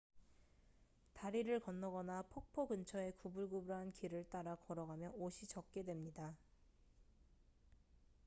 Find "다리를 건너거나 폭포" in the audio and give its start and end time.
1.13-2.65